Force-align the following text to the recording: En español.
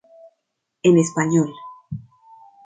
En 0.87 0.97
español. 0.97 1.49